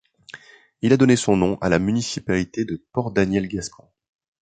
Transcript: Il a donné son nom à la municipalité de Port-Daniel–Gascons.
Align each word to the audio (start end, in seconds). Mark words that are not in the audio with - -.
Il 0.81 0.93
a 0.93 0.97
donné 0.97 1.15
son 1.15 1.37
nom 1.37 1.59
à 1.61 1.69
la 1.69 1.77
municipalité 1.77 2.65
de 2.65 2.83
Port-Daniel–Gascons. 2.91 3.91